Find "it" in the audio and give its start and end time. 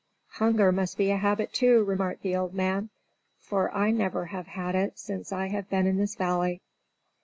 4.73-4.97